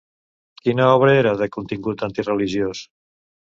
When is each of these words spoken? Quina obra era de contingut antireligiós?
Quina 0.67 0.87
obra 0.93 1.13
era 1.17 1.35
de 1.43 1.49
contingut 1.57 2.07
antireligiós? 2.09 2.85